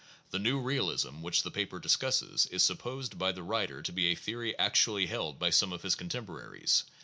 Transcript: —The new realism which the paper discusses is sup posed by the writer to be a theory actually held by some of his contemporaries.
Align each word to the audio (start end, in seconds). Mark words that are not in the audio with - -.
—The 0.31 0.39
new 0.39 0.59
realism 0.59 1.21
which 1.21 1.43
the 1.43 1.51
paper 1.51 1.77
discusses 1.77 2.47
is 2.47 2.63
sup 2.63 2.79
posed 2.79 3.19
by 3.19 3.31
the 3.33 3.43
writer 3.43 3.83
to 3.83 3.91
be 3.91 4.07
a 4.07 4.15
theory 4.15 4.57
actually 4.57 5.05
held 5.05 5.37
by 5.37 5.51
some 5.51 5.71
of 5.71 5.83
his 5.83 5.93
contemporaries. 5.93 6.85